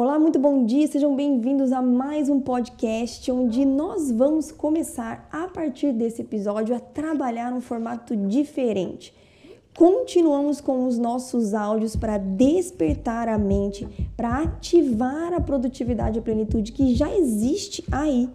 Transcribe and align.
Olá, 0.00 0.16
muito 0.16 0.38
bom 0.38 0.64
dia, 0.64 0.86
sejam 0.86 1.16
bem-vindos 1.16 1.72
a 1.72 1.82
mais 1.82 2.28
um 2.28 2.38
podcast 2.38 3.28
onde 3.32 3.64
nós 3.64 4.12
vamos 4.12 4.52
começar 4.52 5.28
a 5.32 5.48
partir 5.48 5.92
desse 5.92 6.22
episódio 6.22 6.72
a 6.72 6.78
trabalhar 6.78 7.50
num 7.50 7.60
formato 7.60 8.14
diferente. 8.14 9.12
Continuamos 9.76 10.60
com 10.60 10.86
os 10.86 10.96
nossos 10.96 11.52
áudios 11.52 11.96
para 11.96 12.16
despertar 12.16 13.28
a 13.28 13.36
mente, 13.36 13.88
para 14.16 14.38
ativar 14.38 15.34
a 15.34 15.40
produtividade 15.40 16.16
e 16.16 16.20
a 16.20 16.22
plenitude 16.22 16.70
que 16.70 16.94
já 16.94 17.12
existe 17.12 17.84
aí 17.90 18.30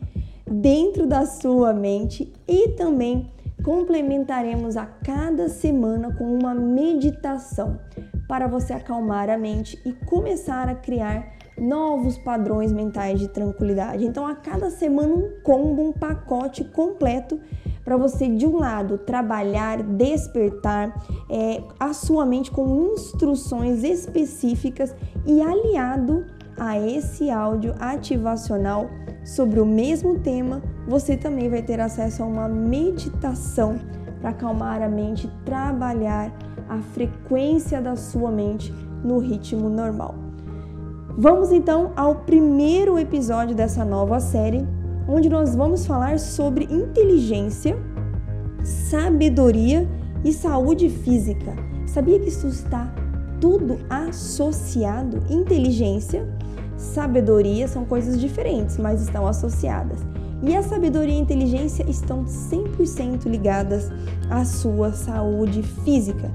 dentro 0.46 1.08
da 1.08 1.26
sua 1.26 1.72
mente 1.72 2.30
e 2.46 2.72
também 2.72 3.32
complementaremos 3.64 4.76
a 4.76 4.86
cada 4.86 5.48
semana 5.48 6.14
com 6.14 6.26
uma 6.26 6.54
meditação 6.54 7.80
para 8.28 8.48
você 8.48 8.74
acalmar 8.74 9.30
a 9.30 9.38
mente 9.38 9.82
e 9.86 9.94
começar 9.94 10.68
a 10.68 10.76
criar 10.76 11.42
novos 11.58 12.18
padrões 12.18 12.72
mentais 12.72 13.20
de 13.20 13.28
tranquilidade. 13.28 14.06
Então, 14.06 14.26
a 14.26 14.36
cada 14.36 14.70
semana, 14.70 15.14
um 15.14 15.30
combo, 15.44 15.82
um 15.82 15.92
pacote 15.92 16.64
completo 16.64 17.40
para 17.84 17.98
você, 17.98 18.28
de 18.28 18.46
um 18.46 18.58
lado, 18.58 18.98
trabalhar, 18.98 19.84
despertar 19.84 20.94
é, 21.30 21.62
a 21.80 21.94
sua 21.94 22.26
mente 22.26 22.50
com 22.50 22.94
instruções 22.94 23.84
específicas 23.84 24.96
e 25.26 25.42
aliado 25.42 26.26
a 26.58 26.80
esse 26.80 27.30
áudio 27.30 27.76
ativacional 27.80 28.90
sobre 29.26 29.60
o 29.60 29.66
mesmo 29.66 30.20
tema, 30.20 30.62
você 30.88 31.18
também 31.18 31.50
vai 31.50 31.62
ter 31.62 31.80
acesso 31.80 32.24
a 32.24 32.26
uma 32.26 32.48
meditação 32.48 33.80
para 34.22 34.30
acalmar 34.30 34.82
a 34.82 34.88
mente, 34.88 35.30
trabalhar 35.46 36.32
a 36.70 36.78
frequência 36.94 37.82
da 37.82 37.96
sua 37.96 38.32
mente 38.32 38.74
no 39.04 39.20
ritmo 39.20 39.70
normal. 39.70 40.23
Vamos 41.16 41.52
então 41.52 41.92
ao 41.96 42.16
primeiro 42.16 42.98
episódio 42.98 43.56
dessa 43.56 43.86
nova 43.86 44.20
série, 44.20 44.68
onde 45.08 45.30
nós 45.30 45.56
vamos 45.56 45.86
falar 45.86 46.18
sobre 46.18 46.66
inteligência, 46.66 47.78
sabedoria 48.64 49.88
e 50.26 50.34
saúde 50.34 50.90
física. 50.90 51.54
Sabia 51.86 52.20
que 52.20 52.30
isso 52.30 52.48
está 52.48 52.92
tudo 53.40 53.78
associado? 53.88 55.22
Inteligência, 55.30 56.28
sabedoria 56.76 57.68
são 57.68 57.86
coisas 57.86 58.20
diferentes, 58.20 58.80
mas 58.80 59.04
estão 59.04 59.28
associadas. 59.28 60.00
E 60.42 60.56
a 60.56 60.64
sabedoria 60.64 61.14
e 61.14 61.20
a 61.20 61.22
inteligência 61.22 61.86
estão 61.88 62.26
100% 62.26 63.28
ligadas 63.28 63.92
à 64.32 64.44
sua 64.44 64.94
saúde 64.94 65.62
física. 65.62 66.32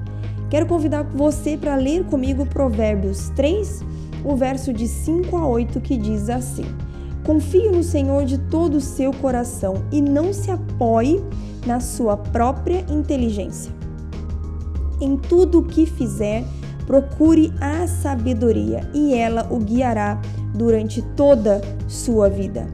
Quero 0.49 0.65
convidar 0.65 1.03
você 1.03 1.57
para 1.57 1.75
ler 1.75 2.05
comigo 2.05 2.45
Provérbios 2.45 3.29
3, 3.35 3.83
o 4.23 4.35
verso 4.35 4.73
de 4.73 4.87
5 4.87 5.35
a 5.37 5.47
8 5.47 5.79
que 5.81 5.97
diz 5.97 6.29
assim: 6.29 6.65
Confie 7.23 7.69
no 7.69 7.83
Senhor 7.83 8.25
de 8.25 8.37
todo 8.37 8.75
o 8.75 8.81
seu 8.81 9.13
coração 9.13 9.83
e 9.91 10.01
não 10.01 10.33
se 10.33 10.51
apoie 10.51 11.23
na 11.65 11.79
sua 11.79 12.17
própria 12.17 12.85
inteligência. 12.89 13.71
Em 15.01 15.15
tudo 15.15 15.59
o 15.59 15.63
que 15.63 15.85
fizer, 15.85 16.43
procure 16.85 17.53
a 17.61 17.87
sabedoria 17.87 18.89
e 18.93 19.13
ela 19.13 19.47
o 19.49 19.59
guiará 19.59 20.19
durante 20.53 21.01
toda 21.15 21.61
sua 21.87 22.29
vida. 22.29 22.67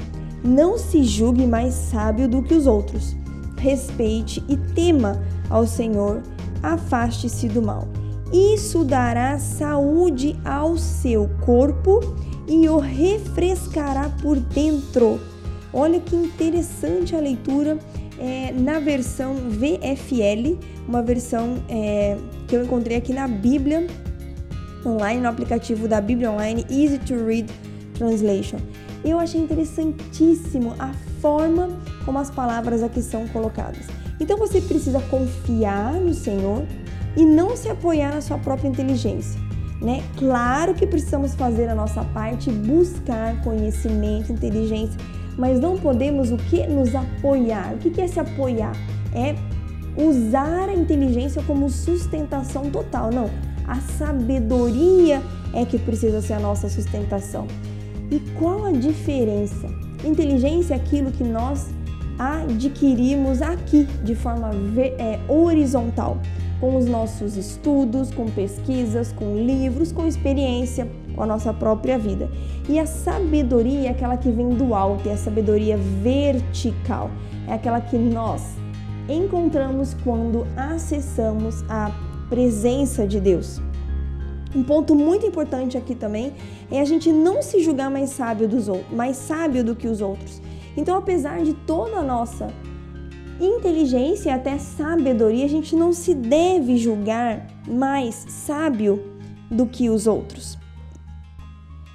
Não 0.43 0.77
se 0.77 1.03
julgue 1.03 1.45
mais 1.45 1.73
sábio 1.73 2.27
do 2.27 2.41
que 2.41 2.53
os 2.53 2.67
outros. 2.67 3.15
Respeite 3.57 4.43
e 4.47 4.55
tema 4.55 5.19
ao 5.49 5.67
Senhor, 5.67 6.21
afaste-se 6.63 7.47
do 7.47 7.61
mal. 7.61 7.87
Isso 8.31 8.83
dará 8.83 9.37
saúde 9.37 10.35
ao 10.43 10.77
seu 10.77 11.29
corpo 11.45 11.99
e 12.47 12.67
o 12.67 12.77
refrescará 12.77 14.09
por 14.21 14.39
dentro. 14.39 15.19
Olha 15.71 15.99
que 15.99 16.15
interessante 16.15 17.15
a 17.15 17.19
leitura 17.19 17.77
é, 18.19 18.51
na 18.53 18.79
versão 18.79 19.35
VFL, 19.35 20.57
uma 20.87 21.01
versão 21.01 21.63
é, 21.69 22.17
que 22.47 22.55
eu 22.55 22.63
encontrei 22.63 22.97
aqui 22.97 23.13
na 23.13 23.27
Bíblia 23.27 23.85
online, 24.85 25.21
no 25.21 25.27
aplicativo 25.27 25.87
da 25.87 25.99
Bíblia 25.99 26.31
Online 26.31 26.65
Easy 26.69 26.99
to 26.99 27.25
Read 27.25 27.51
Translation. 27.95 28.57
Eu 29.03 29.19
achei 29.19 29.41
interessantíssimo 29.41 30.73
a 30.79 30.91
forma 31.21 31.69
como 32.05 32.19
as 32.19 32.29
palavras 32.29 32.81
aqui 32.81 33.01
são 33.01 33.27
colocadas. 33.27 33.85
Então 34.19 34.37
você 34.37 34.61
precisa 34.61 34.99
confiar 35.01 35.93
no 35.93 36.13
Senhor 36.13 36.63
e 37.15 37.25
não 37.25 37.55
se 37.55 37.69
apoiar 37.69 38.13
na 38.13 38.21
sua 38.21 38.37
própria 38.37 38.67
inteligência. 38.67 39.39
Né? 39.81 40.03
Claro 40.17 40.73
que 40.73 40.87
precisamos 40.87 41.35
fazer 41.35 41.67
a 41.67 41.75
nossa 41.75 42.03
parte, 42.03 42.49
buscar 42.49 43.41
conhecimento, 43.43 44.31
inteligência, 44.31 44.97
mas 45.37 45.59
não 45.59 45.77
podemos 45.77 46.31
o 46.31 46.37
que 46.37 46.65
nos 46.67 46.95
apoiar. 46.95 47.73
O 47.73 47.77
que 47.77 48.01
é 48.01 48.07
se 48.07 48.19
apoiar? 48.19 48.73
É 49.13 49.35
usar 49.97 50.69
a 50.69 50.73
inteligência 50.73 51.41
como 51.43 51.69
sustentação 51.69 52.69
total. 52.69 53.11
Não, 53.11 53.29
a 53.67 53.75
sabedoria 53.75 55.21
é 55.53 55.65
que 55.65 55.77
precisa 55.77 56.21
ser 56.21 56.33
a 56.33 56.39
nossa 56.39 56.69
sustentação. 56.69 57.47
E 58.11 58.19
qual 58.37 58.65
a 58.65 58.71
diferença? 58.71 59.67
Inteligência 60.03 60.73
é 60.73 60.77
aquilo 60.77 61.11
que 61.11 61.23
nós 61.23 61.69
adquirimos 62.17 63.41
aqui 63.41 63.83
de 64.03 64.15
forma 64.15 64.51
é, 64.97 65.19
horizontal 65.27 66.17
com 66.59 66.77
os 66.77 66.85
nossos 66.85 67.35
estudos, 67.35 68.11
com 68.11 68.25
pesquisas, 68.25 69.11
com 69.11 69.35
livros, 69.35 69.91
com 69.91 70.07
experiência, 70.07 70.87
com 71.15 71.23
a 71.23 71.25
nossa 71.25 71.53
própria 71.53 71.97
vida. 71.97 72.29
E 72.69 72.79
a 72.79 72.85
sabedoria 72.85 73.87
é 73.87 73.89
aquela 73.89 74.17
que 74.17 74.31
vem 74.31 74.49
do 74.49 74.73
alto, 74.73 75.07
é 75.09 75.13
a 75.13 75.17
sabedoria 75.17 75.77
vertical, 75.77 77.11
é 77.47 77.53
aquela 77.53 77.81
que 77.81 77.97
nós 77.97 78.55
encontramos 79.07 79.95
quando 80.03 80.47
acessamos 80.55 81.63
a 81.69 81.91
presença 82.29 83.05
de 83.05 83.19
Deus. 83.19 83.61
Um 84.55 84.63
ponto 84.63 84.95
muito 84.95 85.25
importante 85.25 85.77
aqui 85.77 85.93
também 85.93 86.33
é 86.71 86.79
a 86.79 86.85
gente 86.85 87.11
não 87.11 87.41
se 87.41 87.61
julgar 87.61 87.91
mais 87.91 88.11
sábio 88.11 88.47
dos 88.47 88.69
outros, 88.69 88.89
mais 88.95 89.17
sábio 89.17 89.63
do 89.63 89.75
que 89.75 89.87
os 89.87 90.01
outros. 90.01 90.41
Então, 90.77 90.97
apesar 90.97 91.43
de 91.43 91.53
toda 91.53 91.97
a 91.97 92.03
nossa 92.03 92.47
inteligência 93.39 94.29
e 94.29 94.33
até 94.33 94.57
sabedoria, 94.57 95.45
a 95.45 95.49
gente 95.49 95.75
não 95.75 95.91
se 95.91 96.13
deve 96.13 96.77
julgar 96.77 97.47
mais 97.67 98.25
sábio 98.29 99.03
do 99.49 99.65
que 99.65 99.89
os 99.89 100.07
outros. 100.07 100.57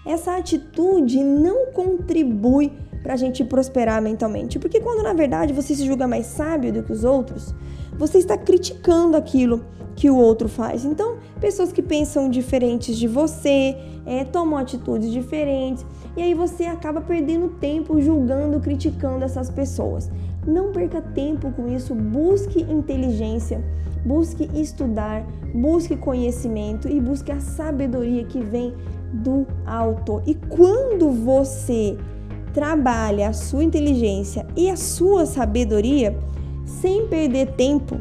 Essa 0.05 0.37
atitude 0.37 1.23
não 1.23 1.73
contribui 1.73 2.73
para 3.03 3.15
a 3.15 3.17
gente 3.17 3.45
prosperar 3.45 4.01
mentalmente, 4.03 4.59
porque 4.59 4.81
quando 4.81 5.03
na 5.03 5.13
verdade 5.13 5.53
você 5.53 5.75
se 5.75 5.87
julga 5.87 6.07
mais 6.07 6.27
sábio 6.27 6.73
do 6.73 6.83
que 6.83 6.93
os 6.93 7.05
outros, 7.05 7.55
você 7.99 8.19
está 8.19 8.37
criticando 8.37 9.17
aquilo 9.17 9.65
que 9.97 10.09
o 10.09 10.17
outro 10.17 10.49
faz. 10.49 10.85
Então, 10.85 11.19
pessoas 11.41 11.73
que 11.73 11.83
pensam 11.83 12.31
diferentes 12.31 12.97
de 12.97 13.07
você, 13.07 13.77
é, 14.07 14.25
tomam 14.25 14.59
atitudes 14.59 15.13
diferentes, 15.13 15.85
e 16.17 16.23
aí 16.23 16.33
você 16.33 16.65
acaba 16.65 17.01
perdendo 17.01 17.49
tempo 17.61 18.01
julgando, 18.01 18.59
criticando 18.61 19.25
essas 19.25 19.51
pessoas. 19.51 20.11
Não 20.47 20.73
perca 20.73 21.03
tempo 21.03 21.51
com 21.53 21.69
isso, 21.69 21.95
busque 21.95 22.63
inteligência, 22.63 23.63
busque 24.05 24.49
estudar, 24.55 25.27
busque 25.55 25.97
conhecimento 25.97 26.89
e 26.89 27.01
busque 27.01 27.31
a 27.31 27.41
sabedoria 27.41 28.25
que 28.25 28.41
vem 28.41 28.75
do 29.13 29.47
alto. 29.67 30.23
E 30.27 30.35
quando 30.35 31.11
você 31.11 31.97
trabalha 32.55 33.29
a 33.29 33.33
sua 33.33 33.63
inteligência 33.63 34.47
e 34.57 34.71
a 34.71 34.77
sua 34.77 35.27
sabedoria, 35.27 36.17
sem 36.65 37.07
perder 37.07 37.53
tempo 37.53 37.99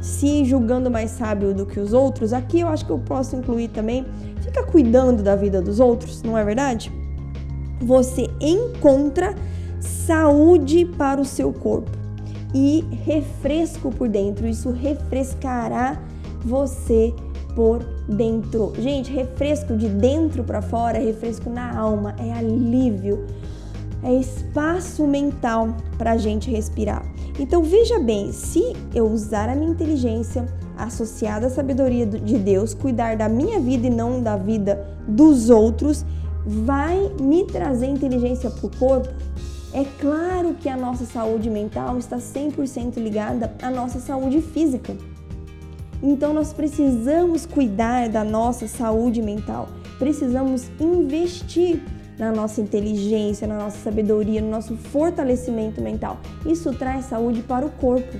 se 0.00 0.44
julgando 0.44 0.90
mais 0.90 1.12
sábio 1.12 1.54
do 1.54 1.64
que 1.64 1.80
os 1.80 1.92
outros, 1.92 2.32
aqui 2.32 2.60
eu 2.60 2.68
acho 2.68 2.84
que 2.84 2.92
eu 2.92 2.98
posso 2.98 3.36
incluir 3.36 3.68
também, 3.68 4.04
fica 4.42 4.62
cuidando 4.62 5.22
da 5.22 5.34
vida 5.34 5.62
dos 5.62 5.80
outros, 5.80 6.22
não 6.22 6.36
é 6.36 6.44
verdade? 6.44 6.92
Você 7.80 8.28
encontra 8.40 9.34
saúde 9.84 10.84
para 10.84 11.20
o 11.20 11.24
seu 11.24 11.52
corpo 11.52 11.90
e 12.54 12.84
refresco 13.04 13.90
por 13.90 14.08
dentro. 14.08 14.46
Isso 14.46 14.70
refrescará 14.70 16.00
você 16.44 17.12
por 17.54 17.84
dentro. 18.08 18.72
Gente, 18.78 19.12
refresco 19.12 19.76
de 19.76 19.88
dentro 19.88 20.44
para 20.44 20.60
fora, 20.60 20.98
refresco 20.98 21.50
na 21.50 21.76
alma, 21.76 22.14
é 22.18 22.32
alívio, 22.32 23.24
é 24.02 24.12
espaço 24.12 25.06
mental 25.06 25.76
para 25.96 26.12
a 26.12 26.16
gente 26.16 26.50
respirar. 26.50 27.04
Então 27.38 27.62
veja 27.62 27.98
bem, 27.98 28.32
se 28.32 28.62
eu 28.94 29.06
usar 29.06 29.48
a 29.48 29.54
minha 29.54 29.70
inteligência 29.70 30.46
associada 30.76 31.46
à 31.46 31.50
sabedoria 31.50 32.06
de 32.06 32.38
Deus, 32.38 32.74
cuidar 32.74 33.16
da 33.16 33.28
minha 33.28 33.58
vida 33.60 33.86
e 33.86 33.90
não 33.90 34.20
da 34.22 34.36
vida 34.36 34.84
dos 35.06 35.50
outros, 35.50 36.04
vai 36.44 37.10
me 37.20 37.44
trazer 37.44 37.86
inteligência 37.86 38.50
para 38.50 38.66
o 38.66 38.70
corpo? 38.76 39.08
É 39.74 39.84
claro 40.00 40.54
que 40.54 40.68
a 40.68 40.76
nossa 40.76 41.04
saúde 41.04 41.50
mental 41.50 41.98
está 41.98 42.18
100% 42.18 42.96
ligada 42.96 43.52
à 43.60 43.68
nossa 43.68 43.98
saúde 43.98 44.40
física. 44.40 44.96
Então 46.00 46.32
nós 46.32 46.52
precisamos 46.52 47.44
cuidar 47.44 48.08
da 48.08 48.22
nossa 48.22 48.68
saúde 48.68 49.20
mental, 49.20 49.68
precisamos 49.98 50.70
investir 50.78 51.82
na 52.16 52.30
nossa 52.30 52.60
inteligência, 52.60 53.48
na 53.48 53.58
nossa 53.58 53.78
sabedoria, 53.78 54.40
no 54.40 54.48
nosso 54.48 54.76
fortalecimento 54.76 55.80
mental. 55.80 56.20
Isso 56.46 56.72
traz 56.72 57.06
saúde 57.06 57.42
para 57.42 57.66
o 57.66 57.70
corpo 57.70 58.16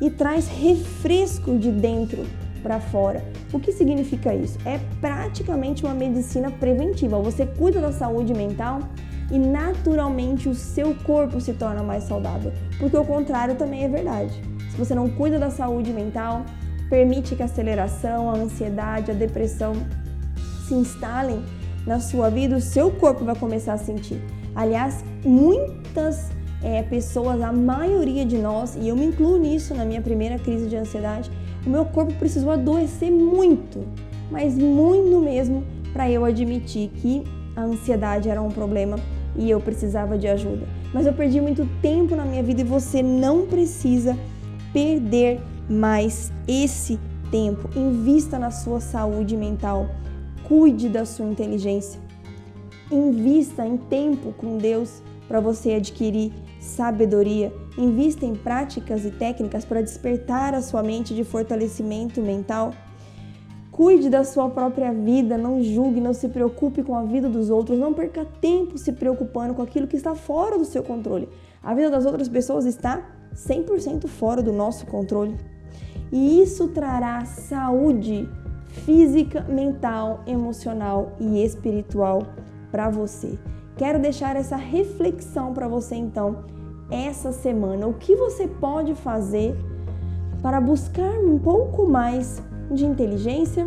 e 0.00 0.10
traz 0.10 0.48
refresco 0.48 1.56
de 1.56 1.70
dentro 1.70 2.26
para 2.64 2.80
fora. 2.80 3.24
O 3.52 3.60
que 3.60 3.70
significa 3.70 4.34
isso? 4.34 4.58
É 4.66 4.80
praticamente 5.00 5.84
uma 5.84 5.94
medicina 5.94 6.50
preventiva. 6.50 7.20
Você 7.20 7.46
cuida 7.46 7.80
da 7.80 7.92
saúde 7.92 8.34
mental 8.34 8.80
e 9.30 9.38
naturalmente 9.38 10.48
o 10.48 10.54
seu 10.54 10.94
corpo 10.94 11.40
se 11.40 11.52
torna 11.54 11.82
mais 11.82 12.04
saudável, 12.04 12.52
porque 12.78 12.96
o 12.96 13.04
contrário 13.04 13.54
também 13.54 13.84
é 13.84 13.88
verdade. 13.88 14.34
Se 14.70 14.76
você 14.76 14.94
não 14.94 15.08
cuida 15.08 15.38
da 15.38 15.50
saúde 15.50 15.92
mental, 15.92 16.44
permite 16.90 17.34
que 17.34 17.42
a 17.42 17.46
aceleração, 17.46 18.30
a 18.30 18.34
ansiedade, 18.34 19.10
a 19.10 19.14
depressão 19.14 19.74
se 20.66 20.74
instalem 20.74 21.42
na 21.86 22.00
sua 22.00 22.30
vida, 22.30 22.56
o 22.56 22.60
seu 22.60 22.90
corpo 22.90 23.24
vai 23.24 23.34
começar 23.34 23.74
a 23.74 23.78
sentir. 23.78 24.20
Aliás, 24.54 25.04
muitas 25.24 26.30
é, 26.62 26.82
pessoas, 26.82 27.40
a 27.42 27.52
maioria 27.52 28.24
de 28.24 28.38
nós, 28.38 28.76
e 28.76 28.88
eu 28.88 28.96
me 28.96 29.06
incluo 29.06 29.36
nisso 29.36 29.74
na 29.74 29.84
minha 29.84 30.00
primeira 30.00 30.38
crise 30.38 30.66
de 30.66 30.76
ansiedade, 30.76 31.30
o 31.66 31.70
meu 31.70 31.84
corpo 31.84 32.12
precisou 32.14 32.50
adoecer 32.50 33.10
muito, 33.10 33.84
mas 34.30 34.56
muito 34.56 35.20
mesmo, 35.20 35.64
para 35.92 36.10
eu 36.10 36.24
admitir 36.24 36.88
que 36.88 37.22
a 37.54 37.62
ansiedade 37.62 38.28
era 38.28 38.42
um 38.42 38.50
problema 38.50 38.96
e 39.36 39.50
eu 39.50 39.60
precisava 39.60 40.16
de 40.16 40.26
ajuda. 40.28 40.66
Mas 40.92 41.06
eu 41.06 41.12
perdi 41.12 41.40
muito 41.40 41.68
tempo 41.80 42.14
na 42.14 42.24
minha 42.24 42.42
vida 42.42 42.60
e 42.60 42.64
você 42.64 43.02
não 43.02 43.46
precisa 43.46 44.16
perder 44.72 45.40
mais 45.68 46.32
esse 46.46 46.98
tempo. 47.30 47.68
Invista 47.76 48.38
na 48.38 48.50
sua 48.50 48.80
saúde 48.80 49.36
mental 49.36 49.88
Cuide 50.44 50.90
da 50.90 51.06
sua 51.06 51.26
inteligência. 51.26 51.98
Invista 52.92 53.66
em 53.66 53.78
tempo 53.78 54.32
com 54.32 54.58
Deus 54.58 55.02
para 55.26 55.40
você 55.40 55.72
adquirir 55.72 56.32
sabedoria. 56.60 57.52
Invista 57.78 58.26
em 58.26 58.34
práticas 58.34 59.06
e 59.06 59.10
técnicas 59.10 59.64
para 59.64 59.80
despertar 59.80 60.54
a 60.54 60.60
sua 60.60 60.82
mente 60.82 61.14
de 61.14 61.24
fortalecimento 61.24 62.20
mental. 62.20 62.74
Cuide 63.74 64.08
da 64.08 64.22
sua 64.22 64.48
própria 64.48 64.92
vida, 64.92 65.36
não 65.36 65.60
julgue, 65.60 66.00
não 66.00 66.14
se 66.14 66.28
preocupe 66.28 66.80
com 66.80 66.94
a 66.94 67.02
vida 67.02 67.28
dos 67.28 67.50
outros, 67.50 67.76
não 67.76 67.92
perca 67.92 68.24
tempo 68.24 68.78
se 68.78 68.92
preocupando 68.92 69.52
com 69.52 69.62
aquilo 69.62 69.88
que 69.88 69.96
está 69.96 70.14
fora 70.14 70.56
do 70.56 70.64
seu 70.64 70.84
controle. 70.84 71.28
A 71.60 71.74
vida 71.74 71.90
das 71.90 72.06
outras 72.06 72.28
pessoas 72.28 72.66
está 72.66 73.02
100% 73.34 74.06
fora 74.06 74.40
do 74.40 74.52
nosso 74.52 74.86
controle. 74.86 75.36
E 76.12 76.40
isso 76.40 76.68
trará 76.68 77.24
saúde 77.24 78.28
física, 78.86 79.40
mental, 79.48 80.22
emocional 80.24 81.16
e 81.18 81.42
espiritual 81.42 82.22
para 82.70 82.88
você. 82.88 83.36
Quero 83.76 83.98
deixar 83.98 84.36
essa 84.36 84.54
reflexão 84.54 85.52
para 85.52 85.66
você 85.66 85.96
então 85.96 86.44
essa 86.88 87.32
semana. 87.32 87.88
O 87.88 87.94
que 87.94 88.14
você 88.14 88.46
pode 88.46 88.94
fazer 88.94 89.52
para 90.40 90.60
buscar 90.60 91.18
um 91.18 91.40
pouco 91.40 91.88
mais 91.88 92.40
de 92.70 92.84
inteligência, 92.84 93.66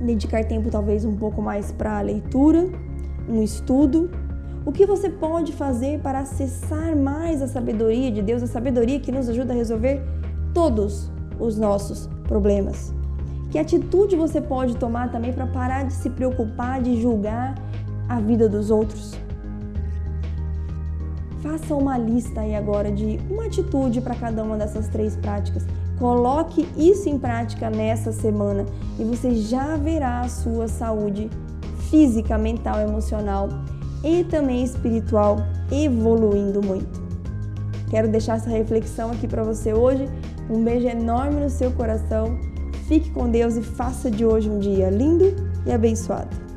dedicar 0.00 0.44
tempo 0.44 0.70
talvez 0.70 1.04
um 1.04 1.16
pouco 1.16 1.42
mais 1.42 1.70
para 1.72 1.98
a 1.98 2.00
leitura, 2.00 2.68
um 3.28 3.42
estudo. 3.42 4.10
O 4.64 4.72
que 4.72 4.84
você 4.84 5.08
pode 5.08 5.52
fazer 5.52 6.00
para 6.00 6.20
acessar 6.20 6.94
mais 6.96 7.40
a 7.42 7.48
sabedoria 7.48 8.10
de 8.10 8.22
Deus, 8.22 8.42
a 8.42 8.46
sabedoria 8.46 9.00
que 9.00 9.10
nos 9.10 9.28
ajuda 9.28 9.52
a 9.52 9.56
resolver 9.56 10.02
todos 10.52 11.10
os 11.38 11.58
nossos 11.58 12.08
problemas? 12.24 12.94
Que 13.50 13.58
atitude 13.58 14.14
você 14.16 14.40
pode 14.40 14.76
tomar 14.76 15.10
também 15.10 15.32
para 15.32 15.46
parar 15.46 15.84
de 15.84 15.92
se 15.92 16.08
preocupar, 16.10 16.80
de 16.80 17.00
julgar 17.00 17.54
a 18.08 18.20
vida 18.20 18.48
dos 18.48 18.70
outros? 18.70 19.18
Faça 21.42 21.74
uma 21.74 21.96
lista 21.96 22.40
aí 22.40 22.54
agora 22.54 22.92
de 22.92 23.18
uma 23.30 23.46
atitude 23.46 24.00
para 24.00 24.14
cada 24.14 24.42
uma 24.42 24.56
dessas 24.56 24.88
três 24.88 25.16
práticas. 25.16 25.64
Coloque 25.98 26.68
isso 26.76 27.08
em 27.08 27.18
prática 27.18 27.70
nessa 27.70 28.12
semana 28.12 28.64
e 28.98 29.04
você 29.04 29.34
já 29.34 29.76
verá 29.76 30.20
a 30.20 30.28
sua 30.28 30.68
saúde 30.68 31.30
física, 31.90 32.38
mental, 32.38 32.80
emocional 32.80 33.48
e 34.04 34.24
também 34.24 34.62
espiritual 34.62 35.38
evoluindo 35.70 36.62
muito. 36.62 37.00
Quero 37.90 38.08
deixar 38.08 38.36
essa 38.36 38.50
reflexão 38.50 39.10
aqui 39.10 39.26
para 39.26 39.42
você 39.42 39.72
hoje. 39.72 40.08
Um 40.48 40.62
beijo 40.64 40.86
enorme 40.86 41.40
no 41.40 41.50
seu 41.50 41.70
coração 41.72 42.38
Fique 42.90 43.08
com 43.10 43.30
Deus 43.30 43.54
e 43.54 43.62
faça 43.62 44.10
de 44.10 44.26
hoje 44.26 44.50
um 44.50 44.58
dia 44.58 44.90
lindo 44.90 45.32
e 45.64 45.70
abençoado. 45.70 46.49